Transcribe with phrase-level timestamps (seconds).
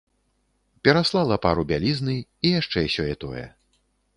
[0.87, 3.45] Пераслала пару бялізны і яшчэ сёе-тое.